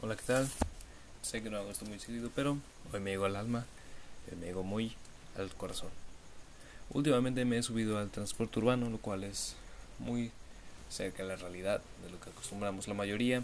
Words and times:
Hola, 0.00 0.14
¿qué 0.14 0.22
tal? 0.22 0.48
Sé 1.22 1.42
que 1.42 1.50
no 1.50 1.56
hago 1.56 1.72
esto 1.72 1.84
muy 1.84 1.98
seguido, 1.98 2.30
pero 2.32 2.56
hoy 2.92 3.00
me 3.00 3.10
llegó 3.10 3.24
al 3.24 3.34
alma, 3.34 3.66
hoy 4.30 4.38
me 4.38 4.46
llegó 4.46 4.62
muy 4.62 4.92
al 5.36 5.50
corazón. 5.50 5.88
Últimamente 6.90 7.44
me 7.44 7.58
he 7.58 7.62
subido 7.64 7.98
al 7.98 8.08
transporte 8.08 8.60
urbano, 8.60 8.90
lo 8.90 8.98
cual 8.98 9.24
es 9.24 9.56
muy 9.98 10.30
cerca 10.88 11.24
de 11.24 11.30
la 11.30 11.34
realidad, 11.34 11.80
de 12.04 12.12
lo 12.12 12.20
que 12.20 12.30
acostumbramos 12.30 12.86
la 12.86 12.94
mayoría 12.94 13.42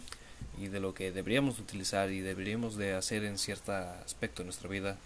y 0.56 0.69
de 0.69 0.79
lo 0.79 0.95
que 0.95 1.11
deberíamos 1.11 1.59
utilizar 1.59 2.12
y 2.12 2.20
deberíamos 2.20 2.77
de 2.77 2.95
hacer 2.95 3.25
en 3.25 3.36
cierto 3.36 3.73
aspecto 3.73 4.43
de 4.43 4.45
nuestra 4.45 4.68
vida. 4.68 4.96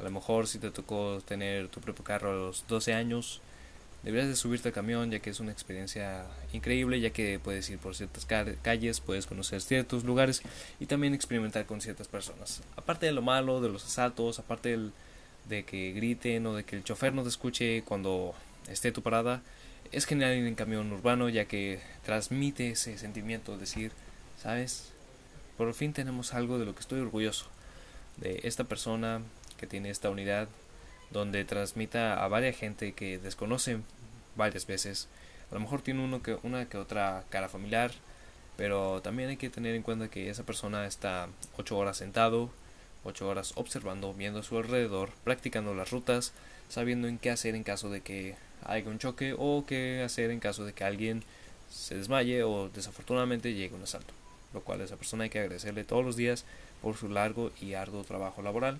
A 0.00 0.02
lo 0.02 0.10
mejor 0.10 0.48
si 0.48 0.58
te 0.58 0.72
tocó 0.72 1.22
tener 1.24 1.68
tu 1.68 1.80
propio 1.80 2.02
carro 2.02 2.32
a 2.32 2.34
los 2.34 2.66
12 2.66 2.94
años, 2.94 3.40
Deberías 4.06 4.28
de 4.28 4.36
subirte 4.36 4.68
al 4.68 4.72
camión 4.72 5.10
ya 5.10 5.18
que 5.18 5.30
es 5.30 5.40
una 5.40 5.50
experiencia 5.50 6.26
increíble 6.52 7.00
ya 7.00 7.10
que 7.10 7.40
puedes 7.40 7.68
ir 7.70 7.78
por 7.80 7.96
ciertas 7.96 8.24
calles, 8.24 9.00
puedes 9.00 9.26
conocer 9.26 9.60
ciertos 9.60 10.04
lugares 10.04 10.42
y 10.78 10.86
también 10.86 11.12
experimentar 11.12 11.66
con 11.66 11.80
ciertas 11.80 12.06
personas. 12.06 12.62
Aparte 12.76 13.06
de 13.06 13.10
lo 13.10 13.20
malo, 13.20 13.60
de 13.60 13.68
los 13.68 13.84
asaltos, 13.84 14.38
aparte 14.38 14.78
de 15.48 15.64
que 15.64 15.90
griten 15.90 16.46
o 16.46 16.54
de 16.54 16.62
que 16.62 16.76
el 16.76 16.84
chofer 16.84 17.14
no 17.14 17.24
te 17.24 17.30
escuche 17.30 17.82
cuando 17.82 18.32
esté 18.68 18.92
tu 18.92 19.02
parada, 19.02 19.42
es 19.90 20.04
genial 20.04 20.36
ir 20.36 20.46
en 20.46 20.54
camión 20.54 20.92
urbano 20.92 21.28
ya 21.28 21.46
que 21.46 21.80
transmite 22.04 22.70
ese 22.70 22.98
sentimiento 22.98 23.54
de 23.54 23.58
decir, 23.58 23.90
¿sabes? 24.40 24.92
Por 25.58 25.74
fin 25.74 25.92
tenemos 25.92 26.32
algo 26.32 26.60
de 26.60 26.64
lo 26.64 26.76
que 26.76 26.80
estoy 26.80 27.00
orgulloso. 27.00 27.46
De 28.18 28.42
esta 28.44 28.62
persona 28.62 29.20
que 29.56 29.66
tiene 29.66 29.90
esta 29.90 30.10
unidad 30.10 30.46
donde 31.10 31.44
transmita 31.44 32.22
a 32.22 32.28
varias 32.28 32.56
gente 32.56 32.92
que 32.92 33.18
desconoce 33.18 33.78
varias 34.36 34.66
veces. 34.66 35.08
A 35.50 35.54
lo 35.54 35.60
mejor 35.60 35.82
tiene 35.82 36.04
uno 36.04 36.22
que, 36.22 36.38
una 36.42 36.68
que 36.68 36.78
otra 36.78 37.24
cara 37.30 37.48
familiar, 37.48 37.92
pero 38.56 39.02
también 39.02 39.28
hay 39.30 39.36
que 39.36 39.50
tener 39.50 39.74
en 39.74 39.82
cuenta 39.82 40.08
que 40.08 40.30
esa 40.30 40.44
persona 40.44 40.86
está 40.86 41.28
ocho 41.56 41.76
horas 41.76 41.98
sentado, 41.98 42.50
ocho 43.04 43.28
horas 43.28 43.52
observando, 43.56 44.14
viendo 44.14 44.40
a 44.40 44.42
su 44.42 44.56
alrededor, 44.56 45.10
practicando 45.24 45.74
las 45.74 45.90
rutas, 45.90 46.32
sabiendo 46.68 47.08
en 47.08 47.18
qué 47.18 47.30
hacer 47.30 47.54
en 47.54 47.62
caso 47.62 47.90
de 47.90 48.00
que 48.00 48.34
haya 48.64 48.88
un 48.88 48.98
choque 48.98 49.34
o 49.38 49.64
qué 49.66 50.02
hacer 50.04 50.30
en 50.30 50.40
caso 50.40 50.64
de 50.64 50.72
que 50.72 50.84
alguien 50.84 51.22
se 51.70 51.96
desmaye 51.96 52.42
o 52.42 52.68
desafortunadamente 52.68 53.54
llegue 53.54 53.74
un 53.74 53.82
asalto. 53.82 54.14
Lo 54.54 54.62
cual 54.62 54.80
a 54.80 54.84
esa 54.84 54.96
persona 54.96 55.24
hay 55.24 55.30
que 55.30 55.40
agradecerle 55.40 55.84
todos 55.84 56.04
los 56.04 56.16
días 56.16 56.44
por 56.82 56.96
su 56.96 57.08
largo 57.08 57.50
y 57.60 57.74
arduo 57.74 58.04
trabajo 58.04 58.42
laboral, 58.42 58.78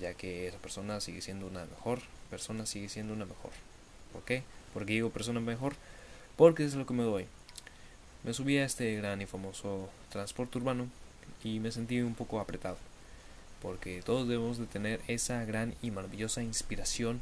ya 0.00 0.14
que 0.14 0.46
esa 0.48 0.58
persona 0.58 1.00
sigue 1.00 1.20
siendo 1.20 1.46
una 1.46 1.64
mejor 1.66 2.00
persona, 2.30 2.66
sigue 2.66 2.88
siendo 2.88 3.12
una 3.12 3.24
mejor. 3.24 3.50
Porque 4.74 4.92
digo 4.92 5.10
persona 5.10 5.40
mejor? 5.40 5.74
Porque 6.36 6.64
es 6.64 6.74
lo 6.74 6.86
que 6.86 6.94
me 6.94 7.02
doy. 7.02 7.26
Me 8.24 8.34
subí 8.34 8.58
a 8.58 8.64
este 8.64 8.96
gran 8.96 9.22
y 9.22 9.26
famoso 9.26 9.88
transporte 10.10 10.58
urbano 10.58 10.88
y 11.44 11.60
me 11.60 11.72
sentí 11.72 12.00
un 12.00 12.14
poco 12.14 12.40
apretado. 12.40 12.76
Porque 13.62 14.02
todos 14.02 14.28
debemos 14.28 14.58
de 14.58 14.66
tener 14.66 15.00
esa 15.06 15.44
gran 15.44 15.74
y 15.82 15.90
maravillosa 15.90 16.42
inspiración 16.42 17.20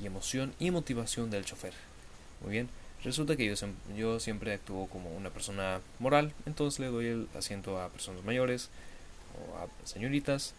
y 0.00 0.06
emoción 0.06 0.54
y 0.58 0.70
motivación 0.70 1.30
del 1.30 1.44
chofer. 1.44 1.74
Muy 2.42 2.52
bien, 2.52 2.68
resulta 3.02 3.36
que 3.36 3.46
yo, 3.46 3.54
yo 3.96 4.20
siempre 4.20 4.52
actúo 4.52 4.86
como 4.88 5.10
una 5.16 5.30
persona 5.30 5.80
moral, 5.98 6.32
entonces 6.46 6.80
le 6.80 6.86
doy 6.86 7.06
el 7.06 7.28
asiento 7.36 7.80
a 7.80 7.88
personas 7.88 8.24
mayores 8.24 8.68
o 9.34 9.58
a 9.58 9.68
señoritas. 9.86 10.54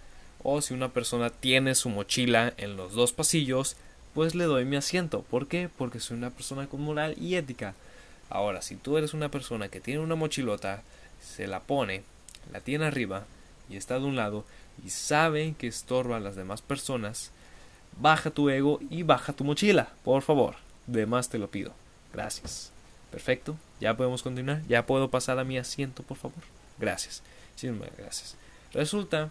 O 0.46 0.62
si 0.62 0.74
una 0.74 0.92
persona 0.92 1.30
tiene 1.30 1.74
su 1.74 1.90
mochila 1.90 2.54
en 2.58 2.76
los 2.76 2.94
dos 2.94 3.14
pasillos, 3.14 3.78
pues 4.14 4.36
le 4.36 4.46
doy 4.46 4.66
mi 4.66 4.76
asiento. 4.76 5.24
¿Por 5.24 5.48
qué? 5.48 5.70
Porque 5.78 6.00
soy 6.00 6.18
una 6.18 6.30
persona 6.30 6.68
con 6.68 6.82
moral 6.82 7.16
y 7.20 7.36
ética. 7.36 7.74
Ahora, 8.30 8.62
si 8.62 8.76
tú 8.76 8.98
eres 8.98 9.14
una 9.14 9.30
persona 9.30 9.70
que 9.70 9.80
tiene 9.80 10.00
una 10.00 10.16
mochilota, 10.16 10.82
se 11.22 11.48
la 11.48 11.60
pone, 11.60 12.04
la 12.52 12.60
tiene 12.60 12.86
arriba 12.86 13.26
y 13.70 13.78
está 13.78 14.00
de 14.00 14.06
un 14.06 14.16
lado 14.16 14.46
y 14.84 14.90
sabe 14.90 15.56
que 15.58 15.68
estorba 15.68 16.18
a 16.18 16.20
las 16.20 16.36
demás 16.36 16.62
personas, 16.62 17.32
baja 18.00 18.32
tu 18.32 18.50
ego 18.50 18.80
y 18.90 19.04
baja 19.04 19.34
tu 19.34 19.44
mochila, 19.44 19.90
por 20.04 20.22
favor. 20.22 20.56
De 20.88 21.06
más 21.06 21.30
te 21.30 21.38
lo 21.38 21.50
pido. 21.50 21.74
Gracias. 22.12 22.72
Perfecto. 23.12 23.56
Ya 23.80 23.96
podemos 23.96 24.24
continuar. 24.24 24.62
Ya 24.68 24.86
puedo 24.86 25.10
pasar 25.10 25.40
a 25.40 25.44
mi 25.44 25.58
asiento, 25.58 26.04
por 26.04 26.18
favor. 26.18 26.44
Gracias. 26.80 27.22
Sí, 27.56 27.70
gracias. 27.98 28.36
Resulta 28.74 29.30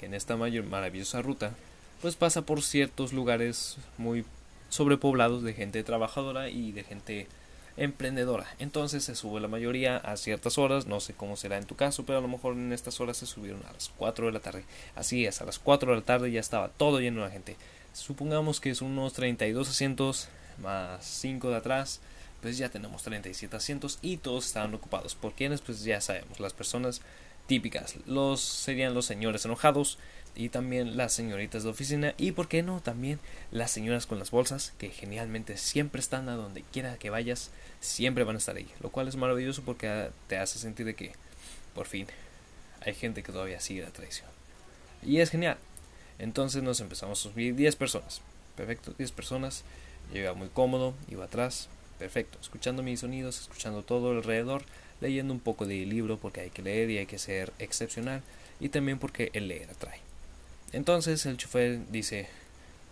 que 0.00 0.06
en 0.06 0.14
esta 0.14 0.36
mayor 0.36 0.64
maravillosa 0.64 1.22
ruta 1.22 1.52
pues 2.02 2.16
pasa 2.16 2.42
por 2.42 2.62
ciertos 2.62 3.12
lugares 3.12 3.78
muy 3.96 4.24
sobrepoblados 4.68 5.44
de 5.44 5.54
gente 5.54 5.84
trabajadora 5.84 6.50
y 6.50 6.72
de 6.72 6.82
gente 6.82 7.28
emprendedora. 7.76 8.46
Entonces 8.58 9.04
se 9.04 9.14
sube 9.14 9.40
la 9.40 9.46
mayoría 9.46 9.98
a 9.98 10.16
ciertas 10.16 10.58
horas, 10.58 10.86
no 10.86 10.98
sé 10.98 11.14
cómo 11.14 11.36
será 11.36 11.58
en 11.58 11.64
tu 11.64 11.76
caso, 11.76 12.04
pero 12.04 12.18
a 12.18 12.22
lo 12.22 12.28
mejor 12.28 12.54
en 12.54 12.72
estas 12.72 13.00
horas 13.00 13.16
se 13.16 13.26
subieron 13.26 13.62
a 13.66 13.72
las 13.72 13.90
4 13.96 14.26
de 14.26 14.32
la 14.32 14.40
tarde. 14.40 14.64
Así 14.96 15.24
es, 15.24 15.40
a 15.40 15.44
las 15.44 15.60
4 15.60 15.92
de 15.92 15.98
la 15.98 16.04
tarde 16.04 16.32
ya 16.32 16.40
estaba 16.40 16.68
todo 16.68 17.00
lleno 17.00 17.24
de 17.24 17.30
gente. 17.30 17.56
Supongamos 17.92 18.60
que 18.60 18.70
es 18.70 18.82
unos 18.82 19.12
32 19.12 19.70
asientos 19.70 20.28
más 20.60 21.04
5 21.04 21.50
de 21.50 21.56
atrás, 21.56 22.00
pues 22.40 22.58
ya 22.58 22.68
tenemos 22.68 23.04
37 23.04 23.56
asientos 23.56 24.00
y 24.02 24.16
todos 24.16 24.46
estaban 24.46 24.74
ocupados. 24.74 25.14
¿Por 25.14 25.34
quiénes? 25.34 25.60
Pues 25.60 25.84
ya 25.84 26.00
sabemos, 26.00 26.40
las 26.40 26.52
personas 26.52 27.00
típicas. 27.46 27.96
Los 28.06 28.40
serían 28.40 28.94
los 28.94 29.06
señores 29.06 29.44
enojados, 29.44 29.98
y 30.34 30.48
también 30.48 30.96
las 30.96 31.12
señoritas 31.12 31.62
de 31.62 31.70
oficina. 31.70 32.14
Y 32.16 32.32
por 32.32 32.48
qué 32.48 32.62
no 32.62 32.80
también 32.80 33.20
las 33.50 33.70
señoras 33.70 34.06
con 34.06 34.18
las 34.18 34.30
bolsas 34.30 34.72
que 34.78 34.90
genialmente 34.90 35.56
siempre 35.56 36.00
están 36.00 36.28
a 36.28 36.36
donde 36.36 36.62
quiera 36.62 36.96
que 36.98 37.10
vayas 37.10 37.50
siempre 37.80 38.24
van 38.24 38.36
a 38.36 38.38
estar 38.38 38.56
ahí. 38.56 38.68
Lo 38.80 38.90
cual 38.90 39.08
es 39.08 39.16
maravilloso 39.16 39.62
porque 39.62 40.10
te 40.28 40.38
hace 40.38 40.58
sentir 40.58 40.86
de 40.86 40.94
que 40.94 41.12
por 41.74 41.86
fin 41.86 42.06
hay 42.80 42.94
gente 42.94 43.22
que 43.22 43.32
todavía 43.32 43.60
sigue 43.60 43.82
la 43.82 43.90
tradición. 43.90 44.28
Y 45.02 45.18
es 45.18 45.30
genial. 45.30 45.58
Entonces 46.18 46.62
nos 46.62 46.80
empezamos 46.80 47.20
a 47.20 47.30
subir 47.30 47.54
10 47.54 47.76
personas. 47.76 48.22
Perfecto 48.56 48.94
10 48.96 49.12
personas. 49.12 49.64
Yo 50.12 50.34
muy 50.34 50.48
cómodo 50.48 50.94
iba 51.08 51.24
atrás. 51.24 51.68
Perfecto. 51.98 52.38
Escuchando 52.40 52.82
mis 52.82 53.00
sonidos 53.00 53.40
escuchando 53.40 53.82
todo 53.82 54.10
alrededor 54.12 54.64
leyendo 55.02 55.34
un 55.34 55.40
poco 55.40 55.66
de 55.66 55.84
libro 55.84 56.16
porque 56.16 56.40
hay 56.40 56.50
que 56.50 56.62
leer 56.62 56.88
y 56.88 56.98
hay 56.98 57.06
que 57.06 57.18
ser 57.18 57.52
excepcional 57.58 58.22
y 58.60 58.70
también 58.70 58.98
porque 58.98 59.30
el 59.34 59.48
leer 59.48 59.68
atrae 59.70 60.00
entonces 60.72 61.26
el 61.26 61.36
chofer 61.36 61.80
dice: 61.90 62.28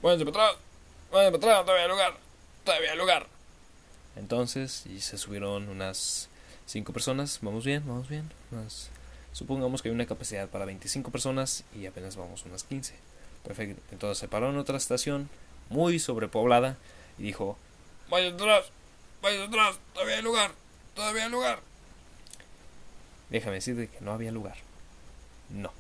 Váyanse 0.03 0.27
para 0.27 0.45
atrás, 0.45 0.63
váyanse 1.11 1.39
para 1.39 1.53
atrás, 1.53 1.65
todavía 1.65 1.85
hay 1.85 1.91
lugar, 1.91 2.17
todavía 2.65 2.93
hay 2.93 2.99
lugar. 2.99 3.27
Entonces, 4.17 4.85
y 4.87 5.01
se 5.01 5.17
subieron 5.17 5.69
unas 5.69 6.29
cinco 6.67 6.93
personas, 6.93 7.39
vamos 7.41 7.65
bien, 7.65 7.83
vamos 7.87 8.09
bien. 8.09 8.31
supongamos 9.33 9.81
que 9.81 9.89
hay 9.89 9.95
una 9.95 10.07
capacidad 10.07 10.49
para 10.49 10.67
25 10.67 11.11
personas 11.11 11.65
y 11.75 11.87
apenas 11.87 12.17
vamos 12.17 12.45
unas 12.45 12.65
15. 12.65 12.95
Perfecto. 13.45 13.81
Entonces 13.93 14.19
se 14.19 14.29
paró 14.29 14.51
en 14.51 14.59
otra 14.59 14.77
estación 14.77 15.31
muy 15.71 15.99
sobrepoblada 15.99 16.77
y 17.17 17.23
dijo: 17.23 17.57
Vayan 18.11 18.35
atrás, 18.35 18.67
vayan 19.23 19.49
atrás, 19.49 19.79
todavía 19.95 20.17
hay 20.17 20.23
lugar, 20.23 20.53
todavía 20.95 21.25
hay 21.25 21.31
lugar. 21.31 21.70
Déjame 23.31 23.57
decirte 23.57 23.89
que 23.89 24.05
no 24.05 24.13
había 24.13 24.33
lugar. 24.33 24.57
No, 25.51 25.73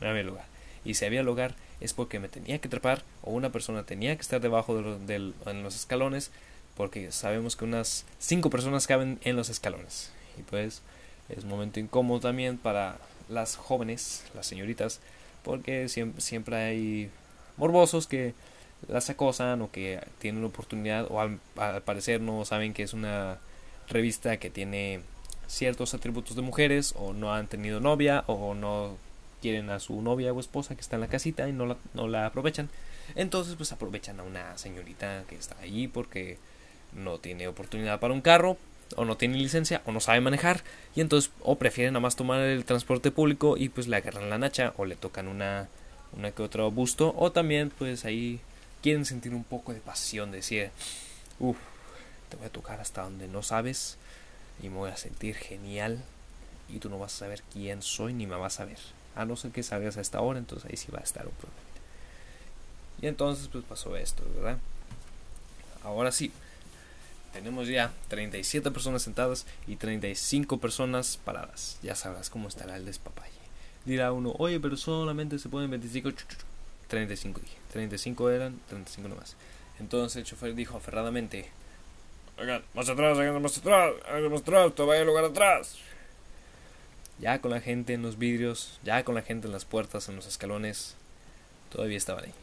no 0.00 0.08
había 0.08 0.22
lugar 0.22 0.56
y 0.86 0.94
si 0.94 1.04
había 1.04 1.22
lugar 1.22 1.54
es 1.80 1.92
porque 1.92 2.20
me 2.20 2.28
tenía 2.28 2.58
que 2.58 2.68
trepar 2.68 3.02
o 3.22 3.32
una 3.32 3.50
persona 3.50 3.82
tenía 3.82 4.14
que 4.14 4.22
estar 4.22 4.40
debajo 4.40 4.80
de, 4.80 5.18
los 5.18 5.74
escalones 5.74 6.30
porque 6.76 7.10
sabemos 7.12 7.56
que 7.56 7.64
unas 7.64 8.06
cinco 8.18 8.48
personas 8.48 8.86
caben 8.86 9.18
en 9.24 9.36
los 9.36 9.48
escalones 9.50 10.12
y 10.38 10.42
pues 10.42 10.82
es 11.28 11.44
un 11.44 11.50
momento 11.50 11.80
incómodo 11.80 12.20
también 12.20 12.56
para 12.56 12.98
las 13.28 13.56
jóvenes, 13.56 14.24
las 14.34 14.46
señoritas, 14.46 15.00
porque 15.42 15.88
siempre, 15.88 16.20
siempre 16.20 16.56
hay 16.56 17.10
morbosos 17.56 18.06
que 18.06 18.34
las 18.86 19.10
acosan 19.10 19.60
o 19.62 19.70
que 19.72 20.00
tienen 20.20 20.44
oportunidad 20.44 21.06
o 21.10 21.20
al, 21.20 21.40
parecer 21.84 22.20
no 22.20 22.44
saben 22.44 22.72
que 22.72 22.84
es 22.84 22.92
una 22.92 23.38
revista 23.88 24.36
que 24.36 24.50
tiene 24.50 25.00
ciertos 25.46 25.94
atributos 25.94 26.36
de 26.36 26.42
mujeres 26.42 26.94
o 26.96 27.12
no 27.12 27.32
han 27.32 27.46
tenido 27.46 27.80
novia 27.80 28.24
o 28.26 28.54
no 28.54 28.96
quieren 29.40 29.70
a 29.70 29.80
su 29.80 30.00
novia 30.02 30.32
o 30.32 30.40
esposa 30.40 30.74
que 30.74 30.80
está 30.80 30.96
en 30.96 31.02
la 31.02 31.08
casita 31.08 31.48
y 31.48 31.52
no 31.52 31.66
la, 31.66 31.76
no 31.94 32.08
la 32.08 32.26
aprovechan. 32.26 32.68
Entonces 33.14 33.54
pues 33.54 33.72
aprovechan 33.72 34.18
a 34.20 34.22
una 34.22 34.56
señorita 34.58 35.24
que 35.28 35.36
está 35.36 35.56
allí 35.60 35.88
porque 35.88 36.38
no 36.92 37.18
tiene 37.18 37.48
oportunidad 37.48 38.00
para 38.00 38.14
un 38.14 38.20
carro 38.20 38.56
o 38.94 39.04
no 39.04 39.16
tiene 39.16 39.36
licencia 39.36 39.82
o 39.84 39.92
no 39.92 40.00
sabe 40.00 40.20
manejar 40.20 40.62
y 40.94 41.00
entonces 41.00 41.32
o 41.42 41.56
prefieren 41.56 41.94
nada 41.94 42.02
más 42.02 42.16
tomar 42.16 42.40
el 42.40 42.64
transporte 42.64 43.10
público 43.10 43.56
y 43.56 43.68
pues 43.68 43.88
le 43.88 43.96
agarran 43.96 44.30
la 44.30 44.38
nacha 44.38 44.72
o 44.76 44.84
le 44.84 44.94
tocan 44.94 45.28
una 45.28 45.68
una 46.12 46.30
que 46.30 46.42
otro 46.42 46.70
busto 46.70 47.12
o 47.18 47.32
también 47.32 47.70
pues 47.76 48.04
ahí 48.04 48.40
quieren 48.82 49.04
sentir 49.04 49.34
un 49.34 49.42
poco 49.42 49.74
de 49.74 49.80
pasión 49.80 50.30
decir 50.30 50.70
uff 51.40 51.56
te 52.30 52.36
voy 52.36 52.46
a 52.46 52.50
tocar 52.50 52.80
hasta 52.80 53.02
donde 53.02 53.26
no 53.26 53.42
sabes 53.42 53.98
y 54.62 54.68
me 54.68 54.76
voy 54.76 54.90
a 54.90 54.96
sentir 54.96 55.34
genial 55.34 56.02
y 56.68 56.78
tú 56.78 56.88
no 56.88 56.98
vas 56.98 57.14
a 57.14 57.18
saber 57.18 57.42
quién 57.52 57.82
soy 57.82 58.12
ni 58.12 58.26
me 58.26 58.36
vas 58.36 58.60
a 58.60 58.64
ver 58.64 58.78
a 59.16 59.24
no 59.24 59.34
ser 59.34 59.50
que 59.50 59.62
salgas 59.62 59.96
a 59.96 60.02
esta 60.02 60.20
hora, 60.20 60.38
entonces 60.38 60.70
ahí 60.70 60.76
sí 60.76 60.92
va 60.92 61.00
a 61.00 61.02
estar 61.02 61.26
un 61.26 61.32
problema. 61.32 61.60
Y 63.00 63.06
entonces 63.06 63.48
pues 63.48 63.64
pasó 63.64 63.96
esto, 63.96 64.22
¿verdad? 64.36 64.58
Ahora 65.82 66.12
sí, 66.12 66.30
tenemos 67.32 67.66
ya 67.66 67.92
37 68.08 68.70
personas 68.70 69.02
sentadas 69.02 69.46
y 69.66 69.76
35 69.76 70.58
personas 70.58 71.18
paradas. 71.24 71.78
Ya 71.82 71.94
sabrás 71.94 72.28
cómo 72.28 72.48
estará 72.48 72.76
el 72.76 72.84
despapalle. 72.84 73.32
Dirá 73.86 74.12
uno, 74.12 74.34
oye, 74.38 74.60
pero 74.60 74.76
solamente 74.76 75.38
se 75.38 75.48
pueden 75.48 75.70
25. 75.70 76.10
35 76.88 77.40
dije. 77.40 77.56
35 77.72 78.30
eran, 78.30 78.60
35 78.68 79.08
nomás. 79.08 79.36
Entonces 79.80 80.16
el 80.16 80.24
chofer 80.24 80.54
dijo 80.54 80.76
aferradamente, 80.76 81.48
Oigan, 82.38 82.62
más 82.74 82.86
atrás, 82.90 83.18
hagan 83.18 83.40
más 83.40 83.56
atrás, 83.56 83.94
hagan 84.06 84.30
más 84.30 84.42
atrás, 84.42 84.74
te 84.74 84.82
vaya 84.82 85.00
a 85.00 85.04
lugar 85.04 85.24
atrás. 85.24 85.78
Ya 87.18 87.40
con 87.40 87.50
la 87.50 87.62
gente 87.62 87.94
en 87.94 88.02
los 88.02 88.18
vidrios, 88.18 88.78
ya 88.84 89.04
con 89.04 89.14
la 89.14 89.22
gente 89.22 89.46
en 89.46 89.52
las 89.54 89.64
puertas, 89.64 90.10
en 90.10 90.16
los 90.16 90.26
escalones, 90.26 90.96
todavía 91.70 91.96
estaba 91.96 92.20
ahí. 92.20 92.34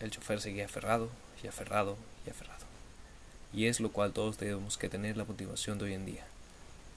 El 0.00 0.10
chofer 0.10 0.40
seguía 0.40 0.64
aferrado 0.64 1.10
y 1.44 1.46
aferrado 1.46 1.96
y 2.26 2.30
aferrado. 2.30 2.66
Y 3.52 3.66
es 3.66 3.78
lo 3.78 3.92
cual 3.92 4.12
todos 4.12 4.36
tenemos 4.36 4.76
que 4.78 4.88
tener 4.88 5.16
la 5.16 5.24
motivación 5.24 5.78
de 5.78 5.84
hoy 5.84 5.94
en 5.94 6.06
día. 6.06 6.26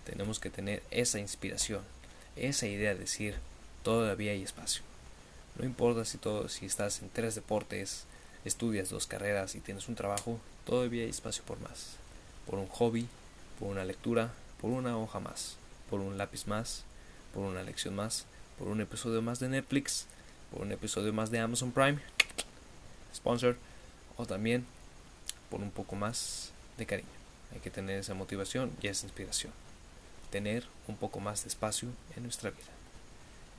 Tenemos 0.05 0.39
que 0.39 0.49
tener 0.49 0.81
esa 0.89 1.19
inspiración, 1.19 1.83
esa 2.35 2.65
idea 2.65 2.95
de 2.95 3.01
decir, 3.01 3.35
todavía 3.83 4.31
hay 4.31 4.41
espacio. 4.41 4.81
No 5.55 5.65
importa 5.65 6.03
si, 6.03 6.17
todo, 6.17 6.49
si 6.49 6.65
estás 6.65 7.03
en 7.03 7.09
tres 7.09 7.35
deportes, 7.35 8.05
estudias 8.43 8.89
dos 8.89 9.05
carreras 9.05 9.53
y 9.53 9.59
tienes 9.59 9.87
un 9.87 9.93
trabajo, 9.93 10.39
todavía 10.65 11.03
hay 11.03 11.09
espacio 11.09 11.43
por 11.43 11.59
más. 11.59 11.97
Por 12.49 12.59
un 12.59 12.67
hobby, 12.67 13.07
por 13.59 13.69
una 13.69 13.83
lectura, 13.83 14.31
por 14.59 14.71
una 14.71 14.97
hoja 14.97 15.19
más, 15.19 15.57
por 15.89 15.99
un 15.99 16.17
lápiz 16.17 16.47
más, 16.47 16.83
por 17.33 17.43
una 17.43 17.63
lección 17.63 17.95
más, 17.95 18.25
por 18.57 18.67
un 18.67 18.81
episodio 18.81 19.21
más 19.21 19.39
de 19.39 19.49
Netflix, 19.49 20.07
por 20.51 20.61
un 20.61 20.71
episodio 20.71 21.13
más 21.13 21.29
de 21.29 21.39
Amazon 21.39 21.71
Prime, 21.71 21.99
sponsor, 23.13 23.57
o 24.17 24.25
también 24.25 24.65
por 25.49 25.61
un 25.61 25.71
poco 25.71 25.95
más 25.95 26.51
de 26.77 26.85
cariño. 26.85 27.07
Hay 27.53 27.59
que 27.59 27.71
tener 27.71 27.99
esa 27.99 28.13
motivación 28.13 28.71
y 28.81 28.87
esa 28.87 29.05
inspiración. 29.05 29.51
Tener 30.31 30.65
un 30.87 30.97
poco 30.97 31.19
más 31.19 31.43
de 31.43 31.49
espacio 31.49 31.89
en 32.15 32.23
nuestra 32.23 32.51
vida. 32.51 32.71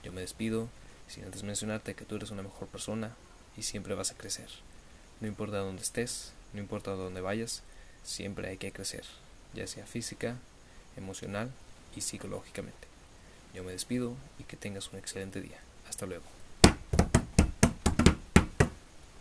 Yo 0.03 0.13
me 0.13 0.21
despido 0.21 0.69
sin 1.09 1.25
antes 1.25 1.43
mencionarte 1.43 1.95
que 1.95 2.05
tú 2.05 2.17
eres 2.17 2.31
una 2.31 2.43
mejor 2.43 2.69
persona 2.69 3.15
y 3.57 3.63
siempre 3.63 3.95
vas 3.95 4.11
a 4.11 4.17
crecer. 4.17 4.49
No 5.21 5.27
importa 5.27 5.59
dónde 5.59 5.83
estés, 5.83 6.33
no 6.53 6.61
importa 6.61 6.93
dónde 6.93 7.21
vayas, 7.21 7.63
siempre 8.05 8.49
hay 8.49 8.57
que 8.59 8.73
crecer, 8.73 9.05
ya 9.55 9.67
sea 9.67 9.87
física, 9.87 10.37
emocional 10.97 11.51
y 11.97 12.01
psicológicamente. 12.01 12.89
Yo 13.55 13.65
me 13.65 13.73
despido 13.73 14.15
y 14.39 14.45
que 14.45 14.57
tengas 14.57 14.93
un 14.93 14.99
excelente 14.99 15.41
día. 15.41 15.59
Hasta 15.89 16.07
luego. 16.07 16.40